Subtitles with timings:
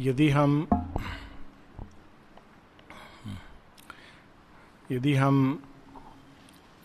[0.00, 0.68] यदि हम
[4.92, 5.62] यदि हम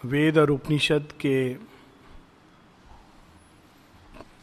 [0.06, 1.54] वेद और उपनिषद के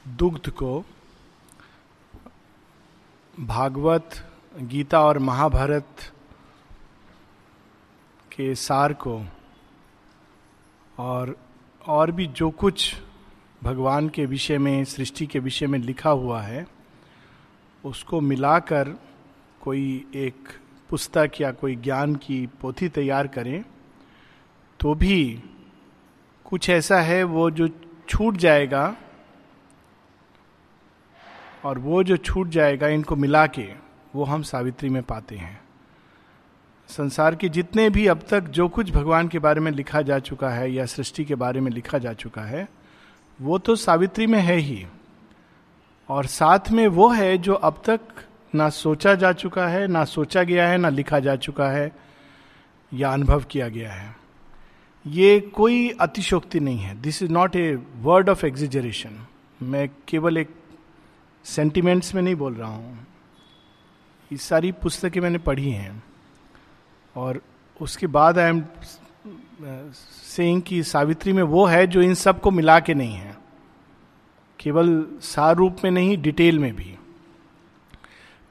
[0.08, 0.84] दुग्ध को
[3.40, 4.10] भागवत,
[4.60, 5.86] गीता और महाभारत
[8.32, 9.22] के सार को
[10.98, 11.36] और
[11.86, 12.94] और भी जो कुछ
[13.62, 16.79] भगवान के विषय में, सृष्टि के विषय में लिखा हुआ है
[17.84, 18.88] उसको मिलाकर
[19.60, 20.48] कोई एक
[20.88, 23.64] पुस्तक या कोई ज्ञान की पोथी तैयार करें
[24.80, 25.42] तो भी
[26.44, 27.68] कुछ ऐसा है वो जो
[28.08, 28.96] छूट जाएगा
[31.64, 33.68] और वो जो छूट जाएगा इनको मिला के
[34.14, 35.60] वो हम सावित्री में पाते हैं।
[36.88, 40.50] संसार के जितने भी अब तक जो कुछ भगवान के बारे में लिखा जा चुका
[40.50, 42.68] है या सृष्टि के बारे में लिखा जा चुका है,
[43.40, 44.86] वो तो सावित्री में है ही।
[46.10, 48.00] और साथ में वो है जो अब तक
[48.54, 51.90] ना सोचा जा चुका है, ना सोचा गया है, ना लिखा जा चुका है
[52.92, 54.16] या अनुभव किया गया है।
[55.06, 59.18] ये कोई अतिशोक्ति नहीं है। This is not a word of exaggeration
[59.60, 60.54] मैं केवल एक
[61.44, 63.06] सेंटिमेंट्स में नहीं बोल रहा हूँ।
[64.30, 66.02] ये सारी पुस्तकें मैंने पढ़ी हैं
[67.16, 67.40] और
[67.80, 68.64] उसके बाद आई एम
[70.26, 73.39] सेइंग कि सावित्री में वो है जो इन सबको मिला के नहीं है।
[74.60, 76.96] केवल सार रूप में नहीं, डिटेल में भी।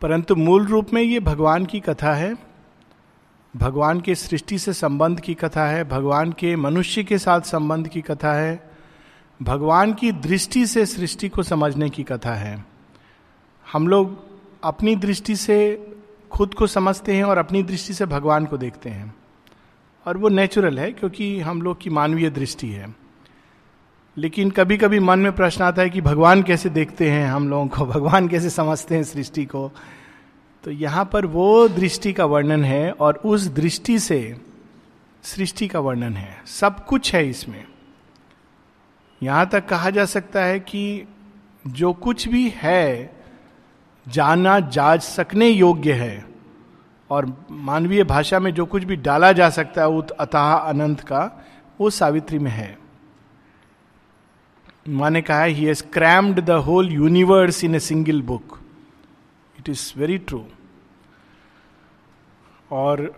[0.01, 2.37] परंतु मूल रूप में ये भगवान की कथा है,
[3.55, 8.01] भगवान के सृष्टि से संबंध की कथा है, भगवान के मनुष्य के साथ संबंध की
[8.01, 8.71] कथा है,
[9.41, 12.65] भगवान की दृष्टि से सृष्टि को समझने की कथा है।
[13.71, 14.25] हम लोग
[14.63, 15.87] अपनी दृष्टि से
[16.31, 19.15] खुद को समझते हैं और अपनी दृष्टि से भगवान को देखते हैं।
[20.07, 22.98] और वो नेचुरल है, क्योंकि हम लोग की मानवीय दृष्टि है।
[24.19, 27.67] लेकिन कभी कभी मन में प्रश्न आता है कि भगवान कैसे देखते हैं हम लोगों
[27.67, 27.85] को?
[27.93, 29.71] भगवान कैसे समझते हैं सृष्टि को?
[30.63, 34.41] तो यहाँ पर वो दृष्टि का वर्णन है और उस दृष्टि से
[35.23, 37.63] सृष्टि का वर्णन है। सब कुछ है इसमें।
[39.23, 41.07] यहाँ तक कहा जा सकता है कि
[41.67, 43.13] जो कुछ भी है,
[44.07, 46.25] जाना जा सकने योग्य है।
[47.09, 51.45] और मानवीय भाषा में जो कुछ भी डाला जा सकता है, उत अतः अनंत का,
[51.81, 52.78] वो सावित्री में है।
[54.89, 58.59] माँ ने कहा he has crammed the whole universe in a single book
[59.59, 60.43] it is very true
[62.71, 63.11] और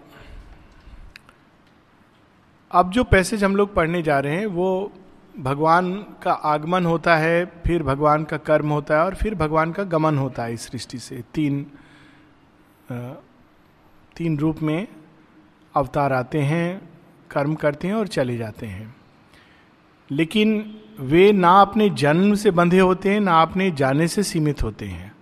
[2.72, 4.92] अब जो पैसेज हम लोग पढ़ने जा रहे हैं, वो
[5.36, 5.92] भगवान
[6.24, 10.18] का आगमन होता है, फिर भगवान का कर्म होता है, और फिर भगवान का गमन
[10.18, 11.66] होता है इस सृष्टि से। तीन
[14.18, 14.88] तीन रूप में
[15.74, 16.82] अवतार आते हैं,
[17.32, 18.96] कर्म करते हैं और चले जाते हैं।
[20.12, 24.86] लेकिन वे ना अपने जन्म से बंधे होते हैं, ना अपने जाने से सीमित होते
[24.86, 25.16] हैं।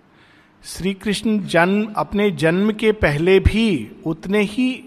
[0.64, 4.84] श्री कृष्ण जन्म, अपने जन्म के पहले भी उतने ही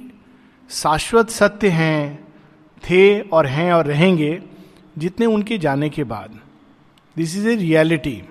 [0.70, 2.28] शाश्वत सत्य हैं,
[2.78, 4.42] थे और हैं और रहेंगे
[4.98, 6.40] जितने उनके जाने के बाद।
[7.18, 8.24] दिस इज़ ए रियलिटी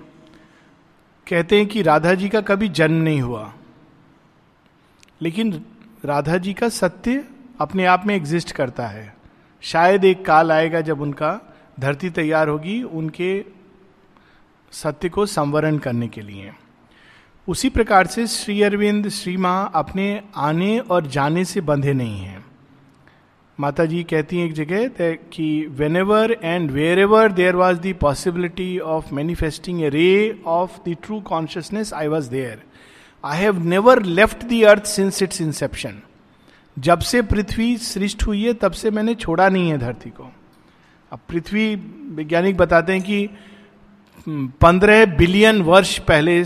[1.29, 3.53] कहते हैं कि राधा जी का कभी जन्म नहीं हुआ।
[5.21, 5.65] लेकिन
[6.05, 7.25] राधा जी का सत्य
[7.61, 9.15] अपने आप में एग्जिस्ट करता है।
[9.61, 13.43] शायद एक काल आएगा जब उनका धरती तैयार होगी उनके
[14.73, 16.51] सत्य को संवरण करने के लिए।
[17.47, 22.45] उसी प्रकार से श्री अरविंद, श्री माँ अपने आने और जाने से बंधे नहीं हैं।
[23.59, 29.13] माता जी कहती हैं एक जगह कि whenever and wherever there was the possibility of
[29.13, 32.63] manifesting a ray of the true consciousness I was there
[33.23, 36.01] I have never left the earth since its inception
[36.77, 40.31] जब से पृथ्वी सृष्ट हुई है, तब से मैंने छोड़ा नहीं है धरती को।
[41.13, 41.75] अब पृथ्वी
[42.15, 43.29] वैज्ञानिक बताते हैं कि
[44.61, 46.43] पंद्रह बिलियन वर्ष पहले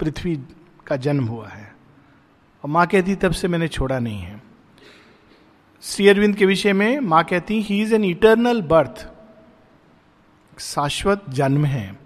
[0.00, 0.40] पृथ्वी
[0.86, 1.74] का जन्म हुआ है।
[2.64, 4.42] और माँ कहती, तब से मैंने छोड़ा नहीं है।
[5.82, 9.08] श्री अरविंद के विषय में माँ कहती he is an eternal birth
[10.58, 11.98] शाश्वत जन्म है।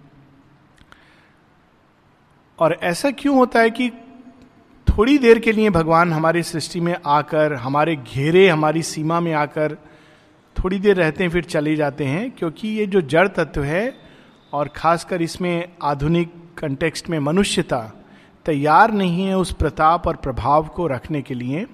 [2.59, 3.91] और ऐसा क्यों होता है कि
[4.89, 9.92] थोड़ी देर के लिए भगवान हमारी सृष्टि में आकर, हमारे घेरे, हमारी सीमा में आकर
[10.57, 13.95] थोड़ी देर रहते हैं, फिर चले जाते हैं, क्योंकि ये जो जड़ तत्व है,
[14.53, 17.81] और खासकर इसमें आधुनिक कंटेक्स्ट में मनुष्यता
[18.47, 21.67] तैयार नहीं है उस प्रताप और प्रभाव को रखने के लिए,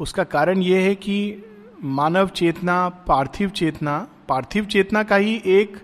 [0.00, 1.44] उसका कारण यह है कि
[1.82, 5.76] मानव चेतना, पार्थिव चेतना पार्थिव चेतना का ही एक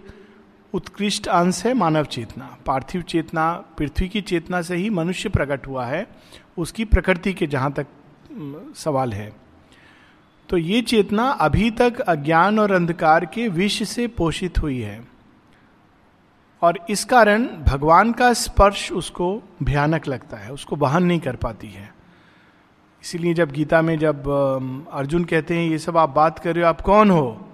[0.75, 5.87] उत्कृष्ट अंश है मानव चेतना। पार्थिव चेतना, पृथ्वी की चेतना से ही मनुष्य प्रकट हुआ
[5.87, 6.07] है,
[6.57, 7.87] उसकी प्रकृति के जहाँ तक
[8.77, 9.33] सवाल है।
[10.49, 15.01] तो ये चेतना अभी तक अज्ञान और अंधकार के विष से पोषित हुई है।
[16.63, 21.69] और इस कारण भगवान का स्पर्श उसको भयानक लगता है, उसको वहन नहीं कर पाती
[21.69, 21.95] है।
[23.05, 24.29] इसीलिए जब गीता में जब
[24.93, 27.49] अर्जुन कहते हैं, ये सब आप बात कर रहे हो, आप कौन हो?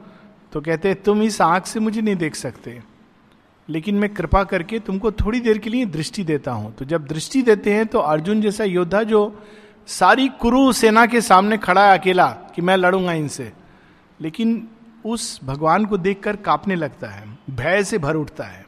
[0.53, 2.81] तो कहते हैं, तुम इस आँख से मुझे नहीं देख सकते,
[3.69, 7.43] लेकिन मैं कृपा करके तुमको थोड़ी देर के लिए दृष्टि देता हूँ। तो जब दृष्टि
[7.43, 9.27] देते हैं तो अर्जुन जैसा योद्धा जो
[9.87, 13.53] सारी कुरु सेना के सामने खड़ा है अकेला कि मैं लड़ूँगा इनसे।
[14.21, 14.69] लेकिन
[15.07, 18.67] उस भगवान को देखकर कांपने लगता है, भय से भर उठता है।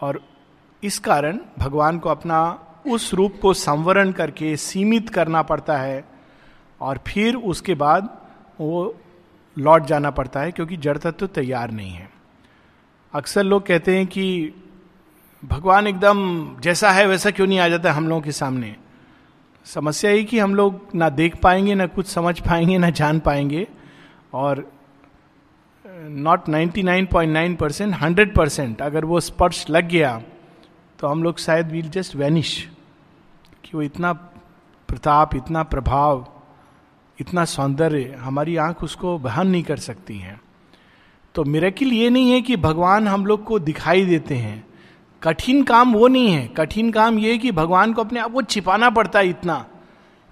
[0.00, 0.22] और
[0.82, 6.04] इस कारण भगवान को अपना उस रूप को संवरण करके, सीमित करना पड़ता है
[6.80, 8.18] और फिर उसके बाद
[8.60, 8.96] वो
[9.58, 12.10] लौट जाना पड़ता है क्योंकि जड़ तत्व तो तैयार नहीं है।
[13.12, 14.54] अक्सर लोग कहते हैं कि
[15.44, 18.76] भगवान एकदम जैसा है वैसा क्यों नहीं आ जाता हम लोगों के सामने?
[19.66, 23.66] समस्या ही कि हम लोग ना देख पाएँगे, ना कुछ समझ पाएँगे, ना जान पाएँगे
[24.34, 24.70] और
[25.84, 30.20] नॉट 99.9 परसेंट हंड्रेड परसेंट अगर वो स्पर्श लग गया
[30.98, 32.68] तो हम लोग शायद वील जस्ट वैनिश
[33.64, 36.26] कि वो इतना प्रताप, इतना प्रभाव,
[37.18, 40.40] इतना सौंदर्य हमारी आँख उसको बहन नहीं कर सकती हैं।
[41.34, 44.64] तो मेरेकिल ये नहीं है कि भगवान हम लोग को दिखाई देते हैं।
[45.22, 48.42] कठिन काम वो नहीं है। कठिन काम ये है कि भगवान को अपने आप को
[48.42, 49.64] छिपाना पड़ता है इतना।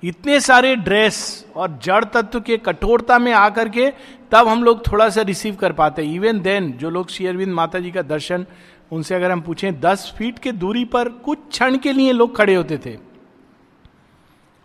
[0.02, 3.90] इतने सारे ड्रेस और जड़ तत्व के कठोरता में आकर के
[4.32, 7.52] तब हम लोग थोड़ा सा रिसीव कर पाते हैं। इवन देन जो लोग श्री अरविंद
[7.54, 8.46] माता जी का दर्शन,
[8.92, 12.54] उनसे अगर हम पूछें, दस फीट के दूरी पर कुछ क्षण के लिए लोग खड़े
[12.54, 12.96] होते थे।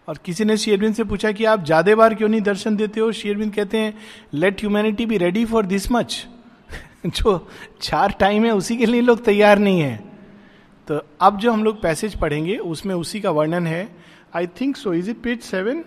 [0.07, 3.11] और किसी ने शेरविंद से पूछा कि आप ज़्यादा बार क्यों नहीं दर्शन देते हो?
[3.11, 3.93] शेरविंद कहते हैं
[4.33, 6.25] let humanity be ready for this much
[7.07, 7.47] जो
[7.81, 10.12] चार टाइम है, उसी के लिए लोग तैयार नहीं है।
[10.87, 13.95] तो अब जो हम लोग पैसेज पढ़ेंगे, उसमें उसी का वर्णन है।
[14.35, 15.83] I think so is it page seven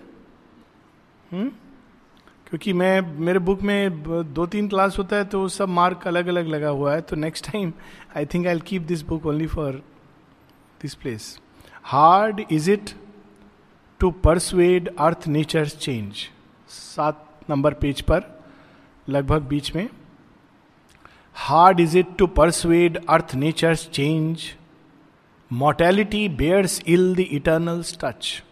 [2.49, 4.03] क्योंकि मैं, मेरे बुक में
[4.35, 7.51] दो तीन क्लास होता है तो सब मार्क अलग अलग लगा हुआ है। तो next
[7.51, 7.73] time
[8.17, 9.83] I think I keep this book only for
[10.83, 11.39] this place
[11.85, 12.91] hard is it
[14.01, 16.29] to persuade earth nature change
[16.69, 18.23] सात नंबर पेज पर,
[19.09, 19.89] लगभग बीच में।
[21.37, 24.45] Hard is it to persuade earth nature change
[25.51, 28.43] mortality bears ill the eternal touch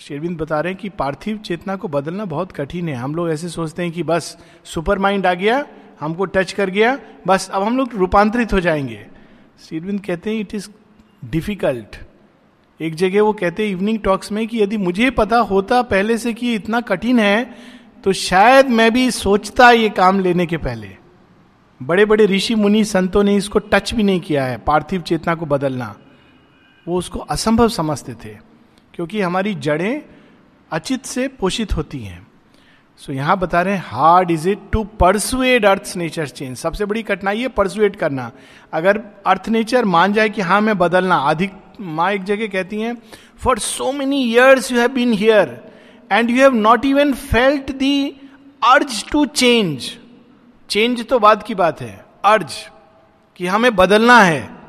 [0.00, 3.48] शेरविंद बता रहे हैं कि पार्थिव चेतना को बदलना बहुत कठिन है। हम लोग ऐसे
[3.48, 5.64] सोचते हैं कि बस सुपर माइंड आ गया,
[6.00, 9.06] हमको टच कर गया, बस अब हम लोग रूपांतरित हो जाएँगे।
[9.60, 10.68] शेरविंद कहते हैं इट इज़
[11.24, 11.96] डिफ़िकल्ट
[12.80, 16.32] एक जगह वो कहते हैं इवनिंग टॉक्स में कि यदि मुझे पता होता पहले से
[16.34, 17.44] कि इतना कठिन है
[18.04, 20.96] तो शायद मैं भी सोचता ये काम लेने के पहले।
[21.80, 25.46] बड़े बड़े ऋषि मुनि संतों ने इसको टच भी नहीं किया है, पार्थिव चेतना को
[25.46, 25.94] बदलना।
[26.86, 28.36] वो उसको असंभव समझते थे
[28.94, 30.02] क्योंकि हमारी जड़ें
[30.70, 32.26] अचित से पोषित होती हैं।
[33.00, 36.84] सो so, यहाँ बता रहे हैं hard is it to persuade earth nature change सबसे
[36.84, 38.30] बड़ी कठिनाई है परसुएड करना।
[38.72, 42.96] अगर अर्थ नेचर मान जाए कि हाँ मैं बदलना अधिक माँ एक जगह कहती हैं
[43.38, 45.60] for so many years you have been here
[46.12, 48.08] and you have not even felt the
[48.64, 49.90] urge to change
[50.70, 52.58] change तो बाद की बात है। अर्ज़
[53.36, 54.61] कि हमें बदलना है।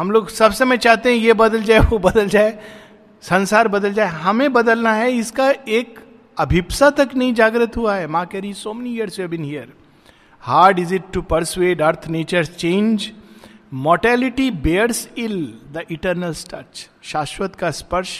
[0.00, 2.58] हम लोग सब समय चाहते हैं ये बदल जाए, वो बदल जाए,
[3.22, 5.98] संसार बदल जाए, हमें बदलना है, इसका एक
[6.36, 9.72] अभिप्सा तक नहीं जागृत हुआ है। माँ कह रही so many years you been here
[10.42, 13.10] hard is it to persuade earth nature change
[13.72, 15.36] mortality bears ill
[15.72, 18.18] the eternal touch शाश्वत का स्पर्श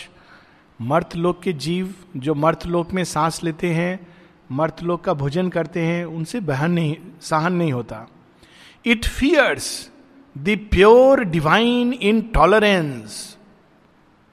[0.81, 3.99] मर्तलोक के जीव जो मर्तलोक में सांस लेते हैं
[4.53, 8.07] मर्तलोक का भोजन करते हैं, उनसे बहन नहीं, सहन नहीं होता।
[8.85, 9.90] It fears
[10.37, 13.37] pure divine intolerance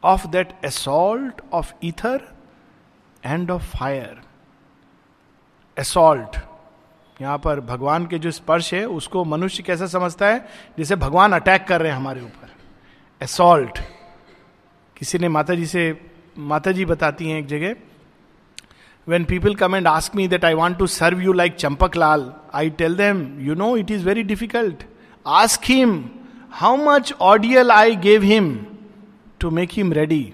[0.03, 2.21] of that assault of ether
[3.25, 4.21] and of fire
[5.77, 6.37] assault
[7.21, 10.47] यहाँ पर भगवान के जो स्पर्श है, उसको मनुष्य कैसा समझता है?
[10.77, 12.49] जैसे भगवान अटैक कर रहे हैं हमारे ऊपर.
[13.21, 13.79] असॉल्ट
[14.97, 16.01] किसी ने माता जी से
[16.37, 17.75] माता जी बताती हैं एक जगह
[19.07, 22.33] when people come and ask me that I want to serve you like Champak Lal
[22.53, 24.83] I tell them you know it is very difficult
[25.27, 26.03] ask him
[26.51, 28.45] how much ordeal I gave him
[29.39, 30.33] to make him ready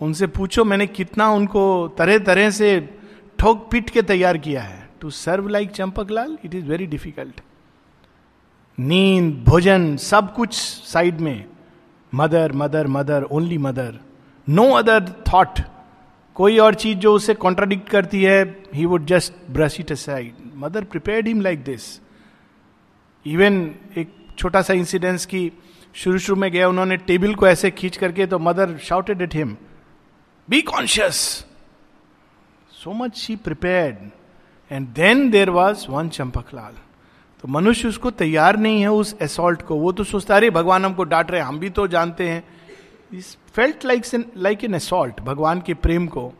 [0.00, 1.64] उनसे पूछो, मैंने कितना उनको
[1.98, 2.68] तरह तरह से
[3.38, 4.88] ठोक पीट के तैयार किया है?
[5.00, 7.40] To serve like Champak Lal it is very difficult
[8.78, 11.44] नींद, भोजन, सब कुछ साइड में।
[12.12, 13.98] Mother mother mother only mother
[14.48, 15.60] no other thought
[16.36, 18.42] कोई और चीज़ जो उसे कॉन्ट्राडिक्ट करती है
[18.74, 21.92] he would just brush it side mother prepare him like this
[23.26, 25.50] even एक छोटा सा इंसिडेंस की
[25.94, 29.56] शुरू शुरू में गया, उन्होंने टेबल को ऐसे खींच करके तो mother shouted at him
[30.48, 31.16] be conscious
[32.72, 34.10] so much she prepared
[34.70, 36.74] and then there was one Champak Lal
[37.44, 41.04] तो मनुष्य उसको तैयार नहीं है उस असॉल्ट को। वो तो सोचता अरे, भगवान हमको
[41.04, 42.44] डांट रहे हम भी तो जानते हैं।
[43.12, 44.04] इस felt like
[44.36, 46.32] like an assault भगवान के प्रेम को।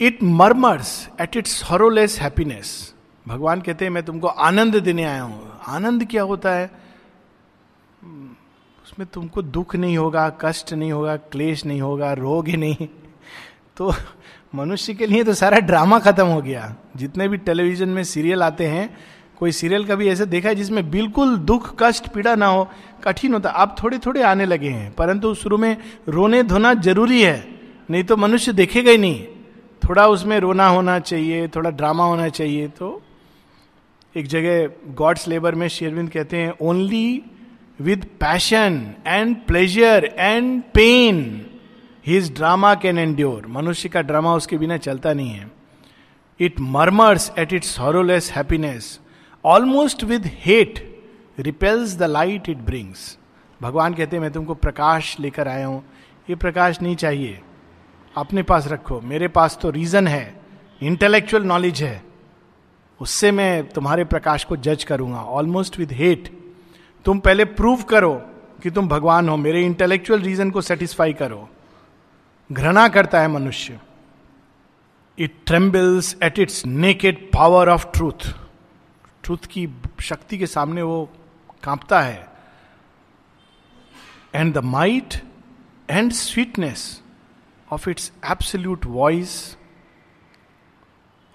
[0.00, 2.94] It murmurs at its hourless happiness
[3.28, 6.70] भगवान कहते हैं, मैं तुमको आनंद देने आया हूँ। आनंद क्या होता है?
[8.84, 12.76] उसमें तुमको दुख नहीं होगा, कष्ट नहीं होगा, क्लेश नहीं होगा, रोग ही नहीं।
[13.76, 13.94] तो
[14.54, 18.66] मनुष्य के लिए तो सारा ड्रामा खत्म हो गया। जितने भी टेलीविज़न में सीरियल आते
[18.66, 18.98] हैं,
[19.38, 22.68] कोई सीरियल कभी ऐसे देखा है जिसमें बिल्कुल दुख, कष्ट, पीड़ा ना हो?
[23.04, 25.76] कठिन होता। अब थोड़े थोड़े आने लगे हैं, परंतु शुरू में
[26.08, 27.60] रोने धोना ज़रूरी है,
[27.90, 29.26] नहीं तो मनुष्य देखेगा ही नहीं।
[29.88, 33.02] थोड़ा उसमें रोना होना चाहिए, थोड़ा ड्रामा होना चाहिए तो
[34.16, 37.22] एक जगह गॉड्स लेबर में शेरविंद कहते हैं only
[37.80, 41.24] with passion and pleasure and pain
[42.06, 45.50] his drama can endure मनुष्य का ड्रामा उसके बिना चलता नहीं है।
[46.40, 48.98] It murmurs at its hourless happiness
[49.44, 50.84] almost with hate
[51.38, 53.18] repels the light it brings
[53.60, 55.84] भगवान कहते हैं, मैं तुमको प्रकाश लेकर आया हूँ।
[56.30, 57.40] ये प्रकाश नहीं चाहिए।
[58.16, 60.34] अपने पास रखो। मेरे पास तो रीजन है।
[60.82, 62.11] इंटेलेक्चुअल नॉलेज है।
[63.02, 66.28] उससे मैं तुम्हारे प्रकाश को जज करूँगा ऑलमोस्ट विद हेट
[67.04, 68.14] तुम पहले प्रूव करो
[68.62, 71.48] कि तुम भगवान हो, मेरे इंटेलेक्चुअल रीजन को सेटिस्फाई करो।
[72.50, 73.78] घृणा करता है मनुष्य।
[75.18, 78.28] It trembles at its naked power of truth
[79.24, 79.68] truth की
[80.00, 81.04] शक्ति के सामने वो
[81.62, 82.28] कांपता है।
[84.34, 85.14] And the might
[85.90, 87.02] and sweetness
[87.70, 89.34] of its absolute voice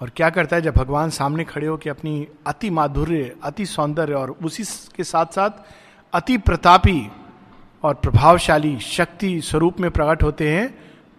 [0.02, 4.14] और क्या करता है जब भगवान सामने खड़े हो कि अपनी अति माधुर्य, अति सौंदर्य
[4.14, 4.64] और उसी
[4.96, 5.50] के साथ साथ
[6.14, 7.10] अति प्रतापी
[7.84, 10.74] और प्रभावशाली शक्ति स्वरूप में प्रकट होते हैं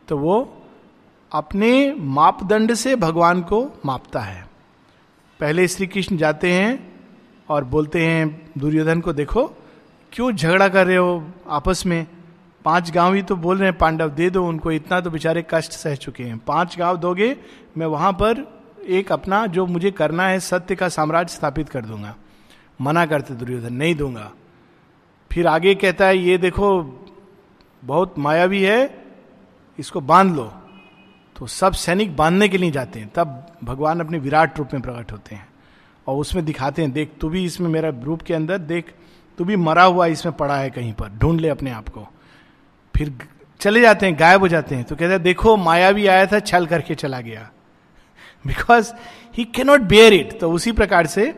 [0.08, 0.37] तो वो
[1.32, 4.47] अपने मापदंड से भगवान को मापता है।
[5.40, 6.92] पहले श्री कृष्ण जाते हैं
[7.49, 9.44] और बोलते हैं, दुर्योधन को देखो,
[10.12, 12.06] क्यों झगड़ा कर रहे हो आपस में?
[12.64, 15.73] पाँच गाँव ही तो बोल रहे हैं, पांडव दे दो उनको, इतना तो बेचारे कष्ट
[15.73, 17.37] सह चुके हैं। पाँच गाँव दोगे,
[17.76, 18.58] मैं वहाँ पर
[18.88, 22.16] एक अपना जो मुझे करना है, सत्य का साम्राज्य स्थापित कर दूँगा।
[22.80, 24.33] मना करते दुर्योधन, नहीं दूँगा।
[25.33, 26.83] फिर आगे कहता है, ये देखो,
[27.85, 29.04] बहुत मायावी है,
[29.78, 30.52] इसको बाँध लो।
[31.37, 35.12] तो सब सैनिक बांधने के लिए जाते हैं। तब भगवान अपने विराट रूप में प्रकट
[35.12, 35.49] होते हैं
[36.07, 38.95] और उसमें दिखाते हैं, देख, तू भी इसमें मेरा रूप के अंदर, देख,
[39.38, 42.07] तू भी मरा हुआ इसमें पड़ा है कहीं पर, ढूंढ ले अपने आप को।
[42.97, 43.18] फिर
[43.61, 46.40] चले जाते हैं, गायब हो जाते हैं। तो कहते हैं, देखो माया भी आया था,
[46.40, 47.50] छल करके चला गया।
[48.49, 48.93] Because
[49.35, 51.33] he cannot bear it तो उसी प्रकार से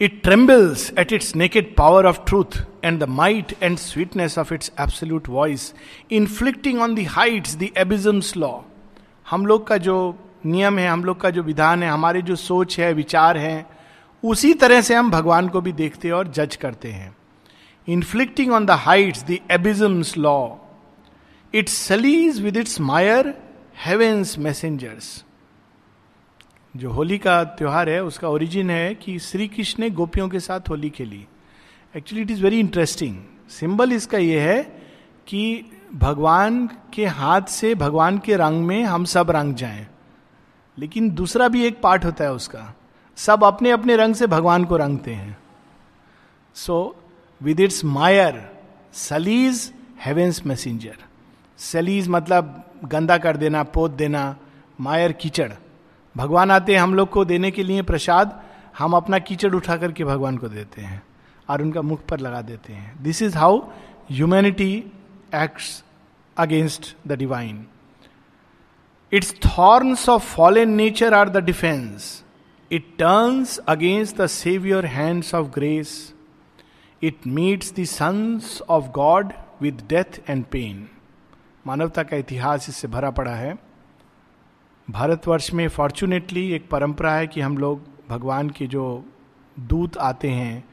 [0.00, 4.72] it trembles at its naked power of truth and the might and sweetness of its
[4.80, 5.72] absolute voice
[6.12, 8.58] inflicting on the heights the abysms law
[9.26, 9.96] हम लोग का जो
[10.46, 13.66] नियम है, हम लोग का जो विधान है, हमारे जो सोच है, विचार है,
[14.22, 17.14] उसी तरह से हम भगवान को भी देखते और जज करते हैं।
[17.88, 20.36] Inflicting on the heights the abysms law
[21.54, 23.34] it sullies with its mire
[23.84, 25.24] heaven's messengers
[26.76, 30.60] जो होली का त्यौहार है, उसका ओरिजिन है कि श्री कृष्ण ने गोपियों के साथ
[30.68, 31.26] होली खेली।
[31.96, 34.62] Actually it is very interesting symbol इसका यह है
[35.26, 35.64] कि
[35.94, 39.86] भगवान के हाथ से, भगवान के रंग में हम सब रंग जाएँ।
[40.78, 42.76] लेकिन दूसरा भी एक पार्ट होता है उसका।
[43.16, 45.38] सब अपने अपने रंग से भगवान को रंगते हैं।
[46.54, 46.96] So
[47.42, 48.52] with its Mayar
[48.92, 49.74] सलीज
[50.04, 50.96] heaven's messenger
[51.58, 54.36] सलीज मतलब गंदा कर देना, पोत देना
[54.80, 55.52] मायर कीचड़।
[56.14, 58.40] भगवान आते हैं, हम लोग को देने के लिए प्रसाद,
[58.78, 61.02] हम अपना कीचड़ उठा करके भगवान को देते हैं
[61.48, 63.58] और उनका मुख पर लगा देते हैं। This is how
[64.10, 64.72] humanity
[65.34, 65.82] acts
[66.36, 67.64] against the divine
[69.12, 72.22] its thorns of fallen nature are the defence
[72.70, 75.92] it turns against the saviour hands of grace
[77.02, 80.88] it meets the sons of God with death and pain
[81.66, 83.54] मानवता का इतिहास इससे भरा पड़ा है।
[84.90, 89.04] भारतवर्ष में fortunately एक परंपरा है कि हम लोग भगवान के जो
[89.60, 90.68] दूत आते हैं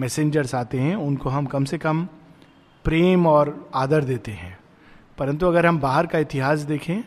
[0.00, 2.08] मैसेंजर्स आते हैं, उनको हम कम से कम
[2.84, 4.58] प्रेम और आदर देते हैं।
[5.18, 7.02] परंतु अगर हम बाहर का इतिहास देखें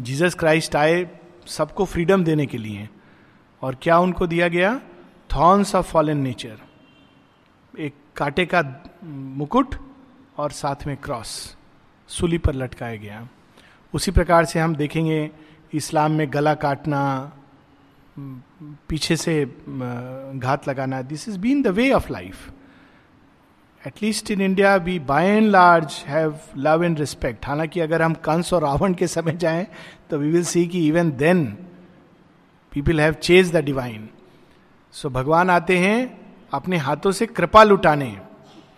[0.00, 2.88] जीसस क्राइस्ट आए सबको फ्रीडम देने के लिए।
[3.62, 4.80] और क्या उनको दिया गया?
[5.36, 6.58] थॉर्न्स ऑफ़ फॉलन नेचर
[7.78, 9.74] एक कांटे का मुकुट
[10.38, 11.56] और साथ में क्रॉस
[12.08, 13.28] सुली पर लटकाया गया।
[13.94, 15.30] उसी प्रकार से हम देखेंगे
[15.74, 17.32] इस्लाम में गला काटना,
[18.88, 22.50] पीछे से घात लगाना this is been the way of life
[23.86, 28.52] at least in India we by and large have love and respect हालाँकि अगर हम कंस
[28.52, 29.66] और रावण के समय जाएँ
[30.10, 31.44] तो वी विल सी कि even then
[32.72, 34.08] people have chase the divine
[34.94, 36.20] so भगवान आते हैं,
[36.52, 38.16] अपने हाथों से कृपा लुटाने।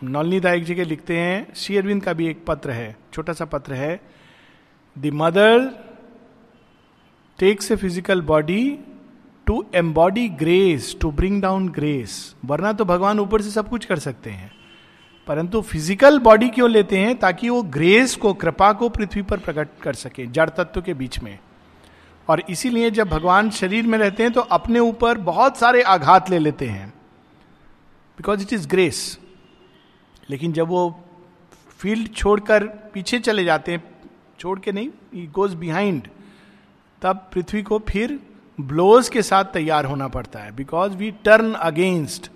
[0.03, 3.75] नौलनीदा एक के लिखते हैं, श्री अरविंद का भी एक पत्र है, छोटा सा पत्र
[3.75, 4.01] है
[4.97, 5.69] the mother
[7.39, 8.79] takes a physical body
[9.47, 13.99] to embody grace to bring down grace वरना तो भगवान ऊपर से सब कुछ कर
[13.99, 14.51] सकते हैं।
[15.29, 17.19] परंतु फ़िज़िकल बॉडी क्यों लेते हैं?
[17.19, 21.19] ताकि वो ग्रेस को, कृपा को पृथ्वी पर प्रकट कर सके, जड़ तत्व के बीच
[21.21, 21.39] में।
[22.29, 26.39] और इसीलिए जब भगवान शरीर में रहते हैं तो अपने ऊपर बहुत सारे आघात ले
[26.39, 26.89] लेते हैं।
[28.19, 29.19] बिकॉज़ इट इज़ ग्रेस
[30.31, 30.91] लेकिन जब वो
[31.81, 33.83] फ़ील्ड छोड़कर पीछे चले जाते हैं
[34.41, 36.07] छोड़ के नहीं गोज बिहाइंड
[37.03, 38.19] तब पृथ्वी को फिर
[38.59, 42.31] ब्लोज के साथ तैयार होना पड़ता है because we turn against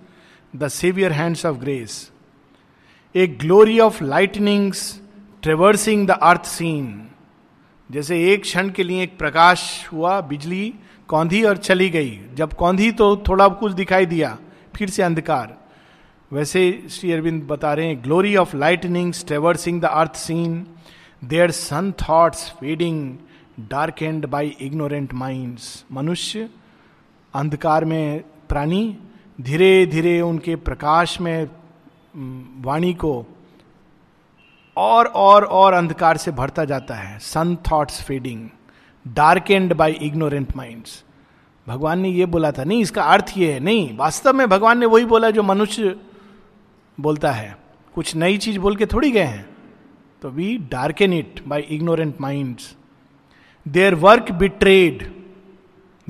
[0.54, 1.94] the saviour hands of grace
[3.14, 4.82] a glory of lightnings
[5.42, 7.08] traversing the earth scene
[7.90, 10.74] जैसे एक क्षण के लिए एक प्रकाश हुआ, बिजली
[11.08, 14.36] कौंधी और चली गई। जब कौंधी तो थोड़ा कुछ दिखाई दिया,
[14.76, 15.56] फिर से अंधकार।
[16.30, 20.66] वैसे श्री अरविंद बता रहे हैं glory of lightnings traversing the earth scene
[21.24, 23.16] their sun thoughts feeding
[23.60, 26.48] dark and by ignorant minds मनुष्य
[27.34, 28.98] अंधकार में प्राणी
[29.40, 31.48] धीरे धीरे उनके प्रकाश में
[32.64, 33.14] वाणी को
[34.76, 38.48] और और और अंधकार से भरता जाता है। Sun thoughts feeding
[39.06, 41.02] dark and by ignorant minds
[41.66, 44.86] भगवान ने ये बोला था, नहीं, इसका अर्थ ये है, नहीं, वास्तव में भगवान ने
[44.86, 45.96] वही बोला जो मनुष्य
[46.98, 47.56] बोलता है।
[47.94, 49.53] कुछ नई चीज़ बोल के थोड़ी गए हैं।
[50.24, 52.76] तो we darken it by ignorant minds
[53.68, 55.14] their work betrayed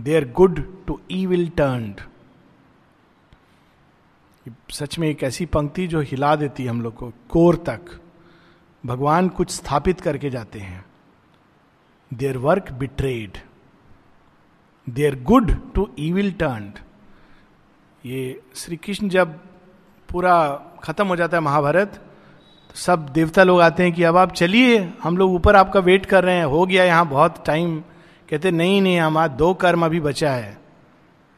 [0.00, 1.94] their good to evil turn
[4.70, 8.00] सच में एक ऐसी पंक्ति जो हिला देती है हम लोग को, कोर तक।
[8.86, 10.84] भगवान कुछ स्थापित करके जाते हैं।
[12.14, 13.38] Their work betrayed
[14.88, 16.72] their good to evil turn
[18.06, 19.38] ये श्री कृष्ण जब
[20.10, 22.13] पूरा खत्म हो जाता है महाभारत
[22.74, 26.24] सब देवता लोग आते हैं कि अब आप चलिए, हम लोग ऊपर आपका वेट कर
[26.24, 27.80] रहे हैं, हो गया यहाँ बहुत टाइम।
[28.30, 30.58] कहते, नहीं नहीं हमारा दो कर्म अभी बचा है।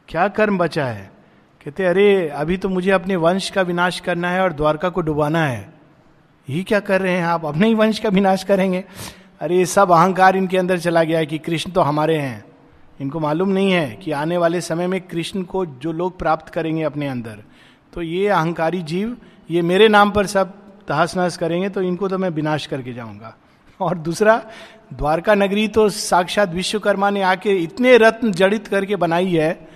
[0.08, 1.10] क्या कर्म बचा है?
[1.64, 5.44] कहते, अरे, अभी तो मुझे अपने वंश का विनाश करना है और द्वारका को डुबाना
[5.44, 5.74] है।
[6.50, 7.46] ये क्या कर रहे हैं आप?
[7.46, 8.84] अपने ही वंश का विनाश करेंगे?
[9.40, 12.44] अरे, सब अहंकार इनके अंदर चला गया है कि कृष्ण तो हमारे हैं।
[13.00, 16.82] इनको मालूम नहीं है कि आने वाले समय में कृष्ण को जो लोग प्राप्त करेंगे
[16.82, 17.42] अपने अंदर।
[17.92, 19.16] तो ये अहंकारी जीव,
[19.50, 23.34] ये मेरे नाम पर सब तहस नहस करेंगे तो इनको तो मैं विनाश करके जाऊँगा।
[23.80, 24.36] और दूसरा,
[24.92, 29.68] द्वारका नगरी तो साक्षात विश्वकर्मा ने आके इतने रत्न जड़ित करके बनाई है,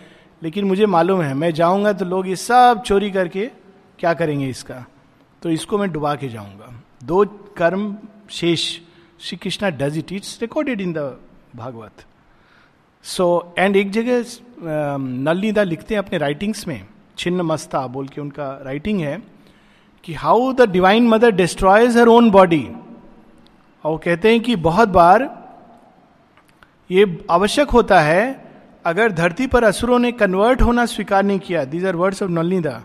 [0.42, 3.46] लेकिन मुझे मालूम है, मैं जाऊँगा तो लोग ये सब चोरी करके
[3.98, 4.84] क्या करेंगे इसका?
[5.42, 6.72] तो इसको मैं डुबा के जाऊँगा।
[7.04, 7.24] दो
[7.56, 7.96] कर्म
[8.30, 8.70] शेष
[9.20, 10.98] Shri Krishna does it it's recorded in the
[11.56, 12.04] Bhagavata.
[13.04, 14.24] So and एक जगह
[14.98, 16.82] नलनीदा लिखते हैं अपने राइटिंग्स में
[17.18, 19.16] छिन्न मस्ता बोल के उनका राइटिंग है।
[20.04, 22.68] कि how the divine mother destroys her own body
[23.84, 25.28] और कहते हैं कि बहुत बार
[26.90, 28.50] ये आवश्यक होता है,
[28.84, 32.82] अगर धरती पर असुरों ने कन्वर्ट होना स्वीकार नहीं किया these are words of Nalinida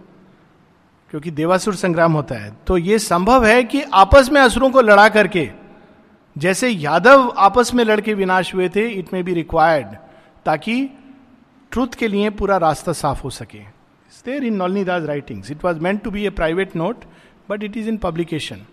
[1.14, 5.08] क्योंकि देवासुर संग्राम होता है। तो यह संभव है कि आपस में असुरों को लड़ा
[5.10, 5.50] करके,
[6.36, 9.96] जैसे यादव आपस में लड़के विनाश हुए थे इट मे बी रिक्वायर्ड
[10.46, 10.90] ताकि
[11.72, 13.75] ट्रुथ के लिए पूरा रास्ता साफ़ हो सके।
[14.26, 17.06] There in Nalinida's writings it was meant to be a private note
[17.50, 18.66] but it is in publication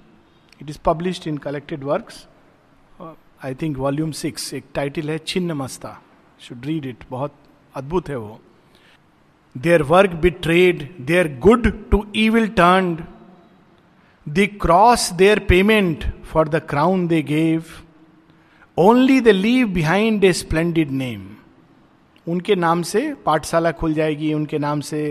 [0.63, 2.13] it is published in collected work
[3.45, 5.99] I think volume six एक title है छिन्न मस्ता
[6.41, 7.35] शुड रीड इट बहुत
[7.77, 8.41] अद्भुत है वो
[9.55, 13.07] their work betrayed, their good to evil turned,
[14.27, 17.83] the cross their payment for the crown they gave,
[18.77, 21.29] only they leave behind a splendid name.
[22.27, 25.03] उनके नाम से पाठशाला खुल जाएगी उनके नाम से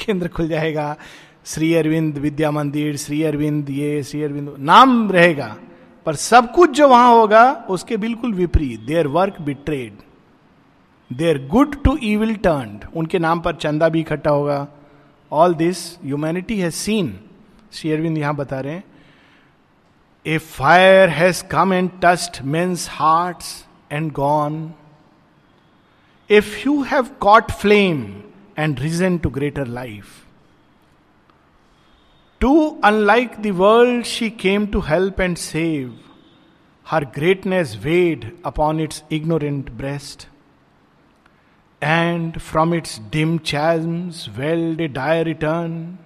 [0.00, 0.96] केंद्र खुल जाएगा।
[1.44, 5.56] श्री अरविंद विद्या मंदिर, श्री अरविंद ये, श्री अरविंद नाम रहेगा।
[6.06, 9.98] पर सब कुछ जो वहाँ होगा, उसके बिल्कुल विपरीत। Their work betrayed
[11.10, 14.66] their good to evil turn उनके नाम पर चंदा भी इकट्ठा होगा।
[15.32, 17.18] All this humanity has seen
[17.72, 18.80] Shri Arvind यहाँ बता रहे
[20.26, 23.36] a fire has come and touched men's heart
[23.92, 24.72] and gone
[26.30, 28.02] if you have caught flame
[28.58, 30.06] and risen to greater life
[32.40, 35.98] too unlike the world she came to help and save
[36.86, 40.28] her greatness weighed upon its ignorant breast
[41.82, 45.98] and from its dim chasms welled a dire return,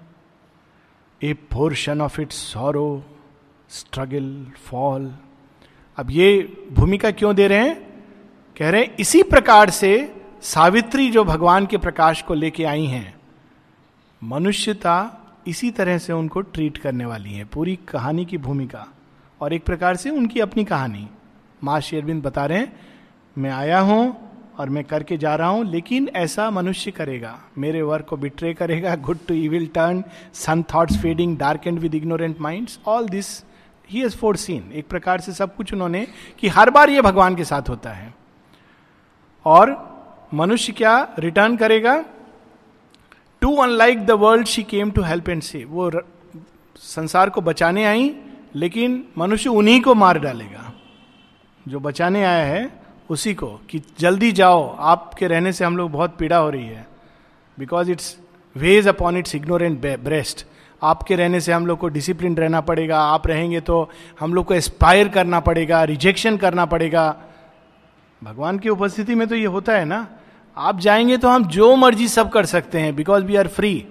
[1.20, 3.02] a portion of its sorrow,
[3.68, 4.28] struggle,
[4.70, 5.10] fall.
[5.96, 7.74] अब ये भूमिका क्यों दे रहे हैं?
[8.58, 13.14] कह रहे हैं इसी प्रकार से सावित्री जो भगवान के प्रकाश को लेके आई हैं,
[14.22, 14.96] मनुष्यता
[15.46, 18.86] इसी तरह से उनको ट्रीट करने वाली है, पूरी कहानी की भूमिका।
[19.40, 21.06] और एक प्रकार से उनकी अपनी कहानी।
[21.62, 22.72] माँ शेरबिंद बता रहे हैं,
[23.36, 24.16] मैं आया हूँ
[24.58, 28.94] और मैं करके जा रहा हूँ, लेकिन ऐसा मनुष्य करेगा, मेरे वर्क को बिट्रे करेगा
[28.96, 30.04] good to evil turn
[30.34, 33.32] sun thoughts fading dark and with ignorant minds all this
[33.90, 36.06] he has foreseen एक प्रकार से सब कुछ उन्होंने
[36.38, 38.14] कि हर बार ये भगवान के साथ होता है।
[39.46, 39.93] और
[40.34, 42.04] मनुष्य क्या रिटर्न करेगा?
[43.42, 45.90] Too unlike the world she came to help and से वो
[46.76, 48.14] संसार को बचाने आई,
[48.54, 50.72] लेकिन मनुष्य उन्हीं को मार डालेगा।
[51.68, 52.70] जो बचाने आया है,
[53.10, 56.86] उसी को कि जल्दी जाओ, आपके रहने से हम लोग बहुत पीड़ा हो रही है।
[57.58, 58.16] Because it's
[58.56, 60.44] weighed upon its ignorant breast
[60.82, 63.88] आपके रहने से हम लोग को डिसिप्लिन रहना पड़ेगा। आप रहेंगे तो
[64.20, 67.06] हम लोग को एस्पायर करना पड़ेगा रिजेक्शन करना पड़ेगा।
[68.22, 70.06] भगवान की उपस्थिति में तो ये होता है ना?
[70.56, 73.88] आप जाएँगे तो हम जो मर्ज़ी सब कर सकते हैं because we are free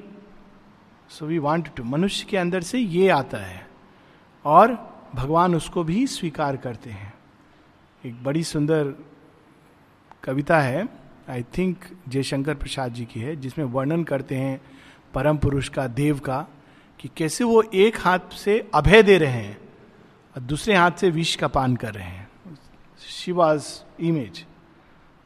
[1.09, 3.67] so we want to मनुष्य के अंदर से ये आता है।
[4.45, 4.71] और
[5.15, 7.13] भगवान उसको भी स्वीकार करते हैं।
[8.05, 8.93] एक बड़ी सुंदर
[10.23, 10.89] कविता है
[11.29, 14.61] आई थिंक जयशंकर प्रसाद जी की है, जिसमें वर्णन करते हैं
[15.13, 16.47] परम पुरुष का, देव का,
[16.99, 19.57] कि कैसे वो एक हाथ से अभय दे रहे हैं
[20.35, 22.29] और दूसरे हाथ से विष का पान कर रहे हैं।
[23.09, 24.45] शिवाज इमेज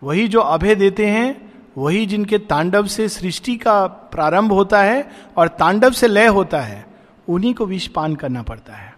[0.04, 5.48] वही जो अभय देते हैं वही जिनके तांडव से सृष्टि का प्रारंभ होता है और
[5.48, 6.86] तांडव से लय होता है
[7.30, 8.96] उन्हीं को विष पान करना पड़ता है।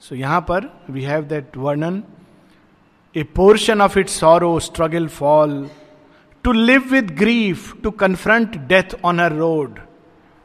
[0.00, 2.02] सो so, यहाँ पर वी हैव दैट वर्णन
[3.16, 5.70] a portion of it sorrow struggle fall
[6.42, 9.78] to live with grief to confront death on a road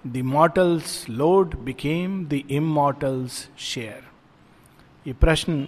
[0.07, 4.03] the mortal's load became the immortal's share
[5.07, 5.67] ये प्रश्न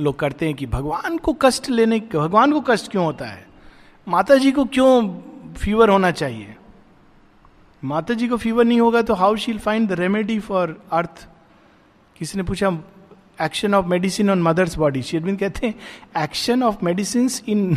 [0.00, 3.46] लोग करते हैं कि भगवान को कष्ट लेने, भगवान को कष्ट क्यों होता है?
[4.08, 5.20] माता जी को क्यों
[5.54, 6.54] फीवर होना चाहिए?
[7.84, 11.28] माता जी को फीवर नहीं होगा तो how shall find the remedy for earth
[12.18, 12.78] किसी ने पूछा
[13.42, 17.76] action of medicine on mother's body Sherwin कहते हैं action of medicine in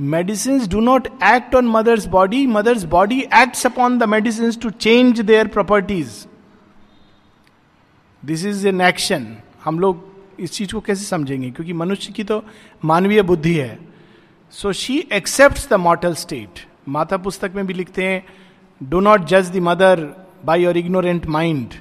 [0.00, 5.20] medicine do not act on mother's body mother's body acts upon the medicine to change
[5.20, 6.26] there properties
[8.24, 10.11] this is an action हम लोग
[10.42, 11.50] इस चीज़ को कैसे समझेंगे?
[11.50, 12.42] क्योंकि मनुष्य की तो
[12.84, 13.78] मानवीय बुद्धि है।
[14.50, 18.24] So she accept the mortal state माता पुस्तक में भी लिखते हैं
[18.80, 20.08] डो नॉट जज the mother
[20.44, 21.74] by your ignorant mind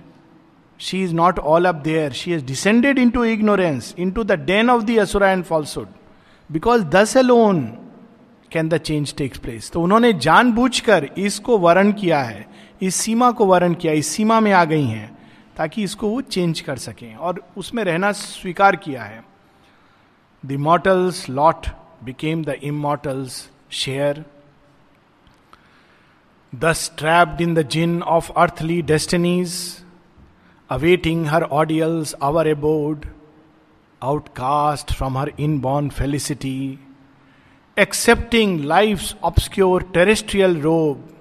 [0.79, 2.11] she is not all up there.
[2.11, 5.89] She has descended into ignorance, into the den of the asura and falsehood.
[6.49, 7.61] Because thus alone
[8.51, 12.45] can the change takes place तो उन्होंने जानबूझकर इसको वर्ण किया है
[12.81, 15.10] इस सीमा को वर्ण किया इस सीमा में आ गई हैं।
[15.61, 19.25] ताकि इसको वो चेंज कर सकें। और उसमें रहना स्वीकार किया है।
[20.45, 21.67] The mortal's lot
[22.03, 24.25] became the immortal's share
[26.55, 29.79] the strapped in the gin of earthly destinies
[30.69, 33.05] awaiting her ordeal's hour abode
[34.03, 36.79] outcast from her inborn felicity
[37.79, 41.17] accepting life obscure terrestrial robe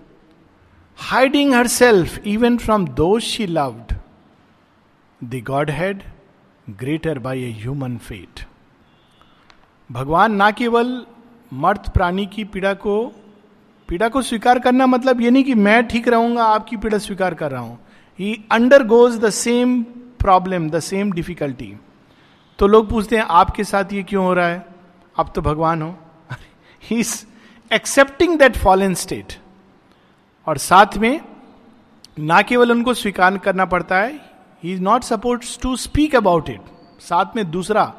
[0.97, 4.00] hiding herself even from those she loved
[5.23, 6.03] the head
[6.69, 8.45] greater by a human fate.
[9.91, 11.07] भगवान ना केवल
[11.53, 12.95] मर्त प्राणी की पीड़ा को
[13.89, 17.51] पीड़ा को स्वीकार करना मतलब ये नहीं कि मैं ठीक रहूँगा, आपकी पीड़ा स्वीकार कर
[17.51, 17.79] रहा हूँ।
[18.19, 18.45] He
[18.87, 19.83] undergoes the same
[20.21, 21.75] problem the same difficulty
[22.59, 24.65] तो लोग पूछते हैं, आपके साथ ये क्यों हो रहा है?
[25.17, 25.95] आप तो भगवान हो।
[26.83, 27.15] He is
[27.71, 29.39] accepting that fallen state
[30.47, 31.21] और साथ में
[32.19, 34.30] ना केवल उनको स्वीकार करना पड़ता है
[34.63, 36.61] he is not supposed to speak about it
[37.01, 37.93] साथ में दूसरा,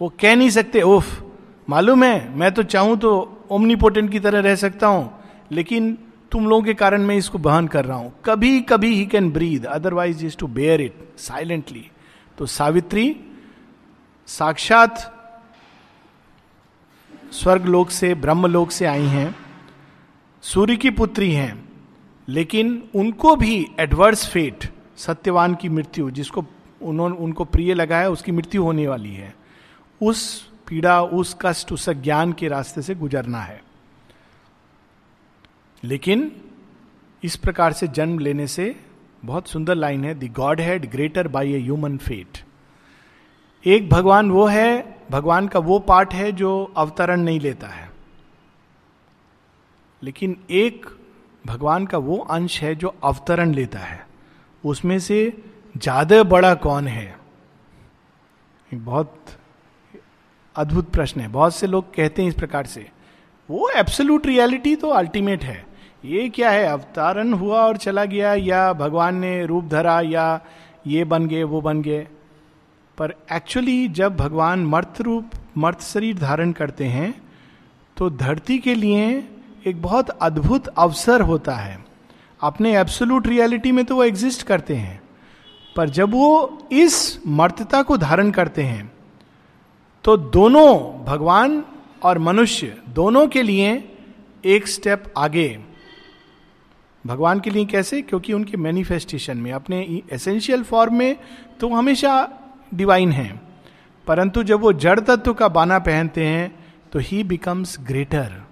[0.00, 1.22] वो कह नहीं सकते ओफ
[1.68, 3.10] मालूम है, मैं तो चाहूँ तो
[3.50, 5.10] ओमनीपोटेंट की तरह रह सकता हूँ,
[5.52, 5.96] लेकिन
[6.32, 8.12] तुम लोगों के कारण मैं इसको बहन कर रहा हूँ.
[8.24, 11.84] कभी कभी he can breathe otherwise is to bear it silently
[12.38, 13.16] तो सावित्री,
[14.28, 14.98] साक्षात
[17.32, 19.34] स्वर्ग लोक से ब्रह्म लोक से आई हैं,
[20.44, 21.52] सूर्य की पुत्री हैं,
[22.28, 24.64] लेकिन उनको भी एडवर्स फेट
[24.96, 26.44] सत्यवान की मृत्यु, जिसको
[26.82, 29.36] उन्होंने, उनको प्रिय लगा है, उसकी मृत्यु होने वाली है।
[30.02, 33.64] उस पीड़ा, उस कष्ट, उस ज्ञान के रास्ते से गुजरना है।
[35.84, 36.40] लेकिन
[37.24, 38.80] इस प्रकार से जन्म लेने से
[39.24, 42.38] बहुत सुंदर लाइन है, the godhead greater by a human fate.
[43.66, 47.90] एक भगवान वो है, भगवान का वो पार्ट है जो अवतरण नहीं लेता है।
[50.02, 50.86] लेकिन एक
[51.46, 54.09] भगवान का वो अंश है जो अवतरण लेता है।
[54.64, 55.20] उसमें से
[55.76, 57.14] ज़्यादा बड़ा कौन है?
[58.70, 59.14] बहुत
[60.56, 62.86] अद्भुत प्रश्न है। बहुत से लोग कहते हैं इस प्रकार से,
[63.48, 65.64] वो एब्सोल्यूट रियलिटी तो अल्टीमेट है।
[66.04, 66.64] ये क्या है?
[66.66, 70.40] अवतारण हुआ और चला गया, या भगवान ने रूप धरा, या
[70.86, 72.06] ये बन गए, वो बन गए?
[72.98, 77.12] पर एक्चुअली जब भगवान मर्त रूप, मर्त शरीर धारण करते हैं
[77.96, 79.06] तो धरती के लिए
[79.66, 81.78] एक बहुत अद्भुत अवसर होता है।
[82.42, 85.00] अपने एब्सोल्यूट रियलिटी में तो वो एग्जिस्ट करते हैं।
[85.76, 88.90] पर जब वो इस मर्तता को धारण करते हैं
[90.04, 91.64] तो दोनों, भगवान
[92.02, 93.96] और मनुष्य, दोनों के लिए
[94.44, 95.60] एक स्टेप आगे।
[97.06, 98.02] भगवान के लिए कैसे?
[98.02, 101.16] क्योंकि उनके मैनिफेस्टेशन में, अपने एसेंशियल फॉर्म में
[101.60, 102.28] तो हमेशा
[102.74, 103.40] डिवाइन है।
[104.06, 108.42] परंतु जब वो जड़ तत्व का बाना पहनते हैं तो he becomes greater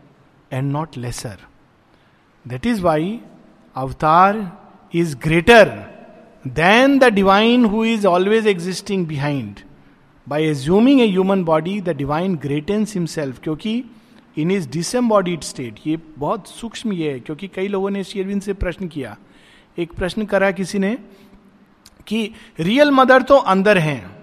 [0.52, 1.38] and not lesser
[2.48, 3.20] that is why
[3.76, 4.40] avatar
[4.94, 5.68] is greater
[6.44, 9.60] than the divine who is always existing behind
[10.26, 13.82] by assuming a human body the divine greatens himself क्योंकि
[14.36, 18.52] इन इज़ डिसम्बॉडीड स्टेट ये बहुत सूक्ष्म ये है, क्योंकि कई लोगों ने शेरविन से
[18.54, 19.16] प्रश्न किया।
[19.78, 20.96] एक प्रश्न करा किसी ने
[22.06, 24.18] कि रियल मदर तो अंदर हैं।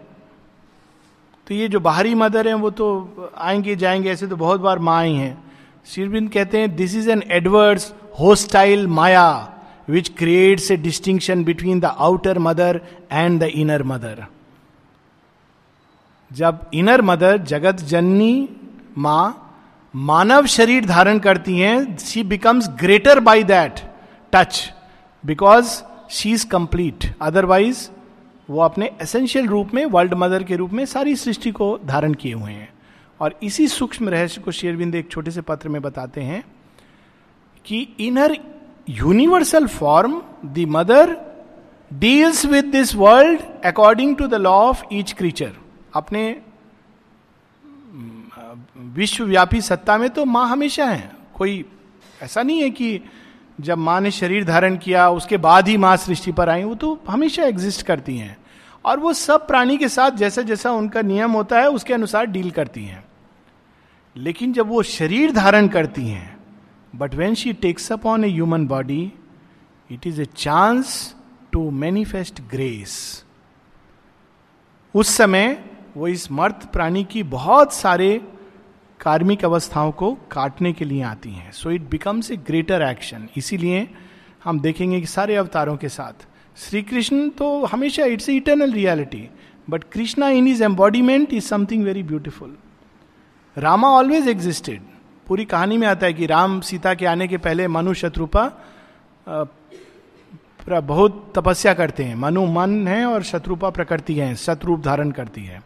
[1.47, 4.97] तो ये जो बाहरी मदर हैं, वो तो आएँगे जाएँगे, ऐसे तो बहुत बार माँ
[4.99, 5.43] आई हैं।
[5.85, 9.53] शिरविंद कहते हैं this is an Edwards hostile Maya
[9.89, 14.25] which creates a distinction between the outer mother and the inner mother
[16.31, 18.49] जब इनर मदर जगत जननी,
[18.97, 19.41] माँ,
[19.95, 23.79] मानव शरीर धारण करती हैं she becomes greater by that
[24.33, 24.73] touch
[25.25, 27.89] because she is complete otherwise
[28.49, 32.33] वो अपने एसेंशियल रूप में वर्ल्ड मदर के रूप में सारी सृष्टि को धारण किए
[32.33, 32.69] हुए हैं।
[33.19, 36.43] और इसी सूक्ष्म रहस्य को शेरविंद एक छोटे से पत्र में बताते हैं।
[37.65, 38.37] कि inner
[38.89, 41.17] universal form the mother
[41.93, 45.51] deals with this world according to the law of each creature
[45.93, 46.41] अपने
[48.77, 51.65] विश्वव्यापी सत्ता में तो माँ हमेशा है। कोई
[52.23, 53.01] ऐसा नहीं है कि
[53.61, 57.03] जब माँ ने शरीर धारण किया, उसके बाद ही माँ सृष्टि पर आई, वो तो
[57.09, 58.37] हमेशा एग्जिस्ट करती हैं।
[58.85, 62.51] और वो सब प्राणी के साथ जैसा जैसा उनका नियम होता है, उसके अनुसार डील
[62.51, 63.03] करती हैं।
[64.17, 66.34] लेकिन जब वो शरीर धारण करती हैं
[66.95, 69.01] but when she takes up on a human body
[69.89, 71.15] it is a chance
[71.51, 72.93] to manifest grace
[74.95, 75.57] उस समय
[75.97, 78.09] वो इस मर्त प्राणी की बहुत सारे
[78.99, 83.87] कार्मिक अवस्थाओं को काटने के लिए आती हैं। So it becomes a greater action इसीलिए
[84.43, 86.27] हम देखेंगे कि सारे अवतारों के साथ
[86.57, 89.27] श्री कृष्ण तो हमेशा it's eternal reality
[89.69, 92.55] but Krishna in is embodiment is something very beautiful
[93.57, 94.81] Rama always existed
[95.27, 98.51] पूरी कहानी में आता है कि राम सीता के आने के पहले मनु शत्रुपा
[100.69, 105.61] बहुत तपस्या करते हैं। मनु मन है और शत्रुपा प्रकृति है शत्रुप धारण करती है।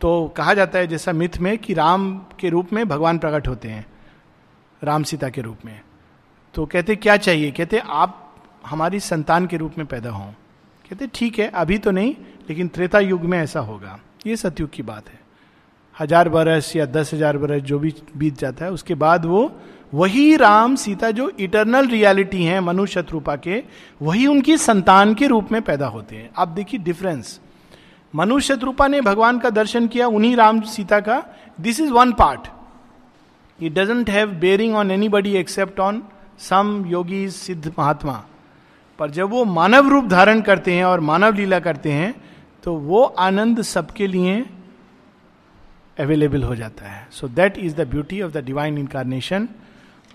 [0.00, 3.68] तो कहा जाता है जैसा मिथ में कि राम के रूप में भगवान प्रकट होते
[3.68, 3.86] हैं,
[4.82, 5.80] राम सीता के रूप में।
[6.54, 7.50] तो कहते, क्या चाहिए?
[7.50, 8.34] कहते, आप
[8.66, 10.30] हमारी संतान के रूप में पैदा हों।
[10.90, 12.14] कहते, ठीक है, अभी तो नहीं,
[12.48, 15.20] लेकिन त्रेता युग में ऐसा होगा। ये सतयुग की बात है।
[16.02, 19.50] हज़ार बरस या दस हज़ार बरस जो भी बीत जाता है, उसके बाद वो,
[19.94, 23.62] वही राम सीता जो इटरनल रियलिटी है, मनुष्य शत्रुपा के,
[24.00, 27.38] वही उनकी संतान के रूप में पैदा होते हैं। आप देखिए डिफरेंस
[28.14, 31.22] मनुष्य शत्रुपा ने भगवान का दर्शन किया, उन्हीं राम सीता का।
[31.58, 32.48] This is one part
[33.58, 36.02] it doesn't have bearing on anybody except on
[36.40, 38.22] some yogi siddha mahatma
[38.98, 42.14] पर जब वो मानव रूप धारण करते हैं और मानव लीला करते हैं
[42.64, 44.44] तो वो आनंद सबके लिए
[45.96, 49.48] अवेलेबल हो जाता है। So that is the beauty of the divine incarnation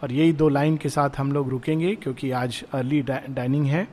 [0.04, 3.88] और यही दो लाइन के साथ हम लोग रुकेंगे, क्योंकि आज अर्ली डाइनिंग है।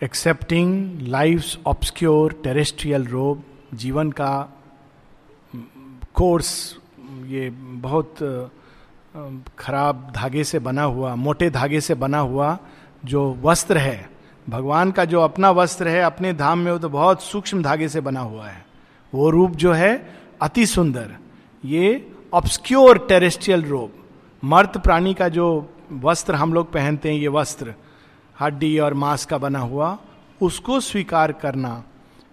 [0.00, 3.42] Accepting life obscure terrestrial robe
[3.74, 4.32] जीवन का
[6.14, 6.76] कोर्स
[7.26, 8.14] ये बहुत
[9.58, 12.58] खराब धागे से बना हुआ, मोटे धागे से बना हुआ
[13.04, 14.08] जो वस्त्र है।
[14.46, 18.00] भगवान का जो अपना वस्त्र है, अपने धाम में वो तो बहुत सूक्ष्म धागे से
[18.00, 18.66] बना हुआ है।
[19.12, 21.16] वो रूप जो है अति सुंदर।
[21.64, 23.92] ये ऑब्सक्योर टेरेस्ट्रियल रूप
[24.42, 25.46] मर्त प्राणी का जो
[25.92, 27.74] वस्त्र हम लोग पहनते हैं, ये वस्त्र,
[28.40, 29.98] हड्डी और मांस का बना हुआ,
[30.40, 31.82] उसको स्वीकार करना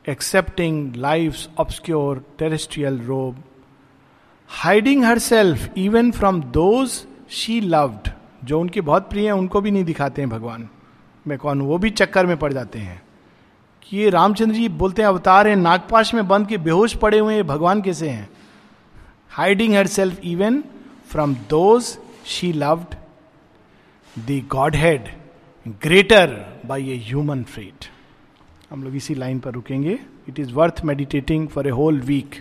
[0.10, 3.44] accepting life obscure terrestrial robe
[4.50, 8.10] hiding herself even from those she loved
[8.44, 10.70] जो उनके बहुत प्रिय हैं, उनको भी नहीं दिखाते हैं भगवान।
[11.28, 13.02] मैं कौन वो भी चक्कर में पड़ जाते हैं।
[13.91, 17.34] कि ये रामचंद्र जी बोलते हैं, अवतार हैं, नागपाश में बंद के बेहोश पड़े हुए
[17.34, 18.30] हैं, भगवान कैसे हैं?
[19.32, 20.63] Hiding herself even
[21.10, 22.95] from those she loved
[24.15, 24.41] the
[24.76, 25.10] godhead
[25.82, 26.34] greater
[26.65, 27.86] by a human fate
[28.71, 29.98] हम लोग इसी लाइन पर रुकेंगे।
[30.30, 32.36] It is worth meditating for a whole week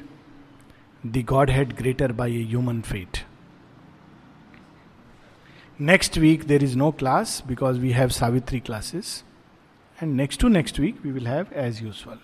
[1.05, 3.19] the godhead greater by a human fate
[5.81, 9.23] next week there is no class because we have Savitri classes
[10.01, 12.19] and next to next week we will have as usual.